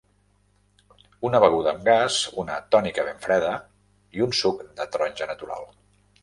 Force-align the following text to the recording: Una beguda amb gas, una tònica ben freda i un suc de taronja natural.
Una 1.29 1.41
beguda 1.43 1.69
amb 1.73 1.83
gas, 1.89 2.17
una 2.45 2.55
tònica 2.77 3.05
ben 3.11 3.21
freda 3.27 3.53
i 4.21 4.25
un 4.29 4.35
suc 4.41 4.65
de 4.81 4.89
taronja 4.97 5.29
natural. 5.35 5.71